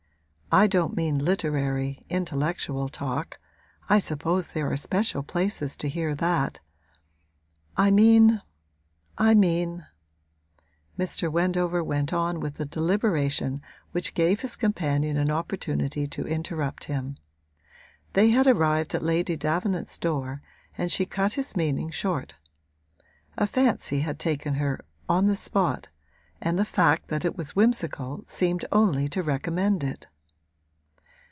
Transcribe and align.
I 0.53 0.67
don't 0.67 0.97
mean 0.97 1.17
literary, 1.23 2.03
intellectual 2.09 2.89
talk 2.89 3.39
I 3.87 3.99
suppose 3.99 4.49
there 4.49 4.69
are 4.69 4.75
special 4.75 5.23
places 5.23 5.77
to 5.77 5.87
hear 5.87 6.13
that; 6.15 6.59
I 7.77 7.89
mean 7.89 8.41
I 9.17 9.33
mean' 9.33 9.87
Mr. 10.99 11.31
Wendover 11.31 11.81
went 11.81 12.11
on 12.11 12.41
with 12.41 12.59
a 12.59 12.65
deliberation 12.65 13.61
which 13.93 14.13
gave 14.13 14.41
his 14.41 14.57
companion 14.57 15.15
an 15.15 15.31
opportunity 15.31 16.05
to 16.07 16.27
interrupt 16.27 16.83
him. 16.83 17.15
They 18.11 18.31
had 18.31 18.45
arrived 18.45 18.93
at 18.93 19.03
Lady 19.03 19.37
Davenant's 19.37 19.97
door 19.97 20.41
and 20.77 20.91
she 20.91 21.05
cut 21.05 21.35
his 21.39 21.55
meaning 21.55 21.91
short. 21.91 22.35
A 23.37 23.47
fancy 23.47 24.01
had 24.01 24.19
taken 24.19 24.55
her, 24.55 24.81
on 25.07 25.27
the 25.27 25.37
spot, 25.37 25.87
and 26.41 26.59
the 26.59 26.65
fact 26.65 27.07
that 27.07 27.23
it 27.23 27.37
was 27.37 27.55
whimsical 27.55 28.25
seemed 28.27 28.65
only 28.73 29.07
to 29.07 29.23
recommend 29.23 29.81
it. 29.81 30.07